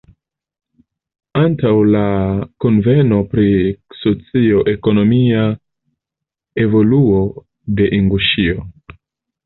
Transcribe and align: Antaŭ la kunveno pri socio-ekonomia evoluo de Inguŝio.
Antaŭ 1.41 1.73
la 1.95 2.01
kunveno 2.65 3.21
pri 3.35 3.47
socio-ekonomia 3.99 5.47
evoluo 6.69 7.25
de 7.81 7.95
Inguŝio. 8.05 8.71